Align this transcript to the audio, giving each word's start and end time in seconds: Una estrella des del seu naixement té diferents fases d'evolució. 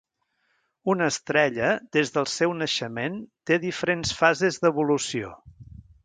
Una 0.91 1.09
estrella 1.11 1.67
des 1.97 2.13
del 2.15 2.25
seu 2.35 2.55
naixement 2.61 3.19
té 3.49 3.59
diferents 3.65 4.15
fases 4.23 4.57
d'evolució. 4.63 5.35